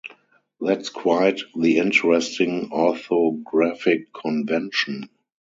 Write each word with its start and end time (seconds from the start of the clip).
That's 0.59 0.89
quite 0.89 1.41
the 1.55 1.77
interesting 1.77 2.71
orthographic 2.71 4.07
convention. 4.11 5.09